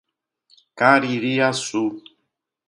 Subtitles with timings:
[0.79, 1.83] Caririaçu